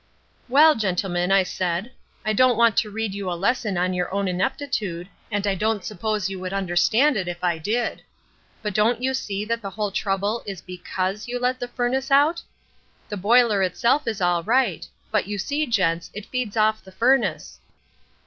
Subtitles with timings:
[0.49, 1.91] "'Well, gentlemen,' I said,
[2.25, 5.85] 'I don't want to read you a lesson on your own ineptitude, and I don't
[5.85, 8.01] suppose you would understand it if I did.
[8.63, 12.41] But don't you see that the whole trouble is because you let the furnace out?
[13.09, 17.59] The boiler itself is all right, but you see, gents, it feeds off the furnace.'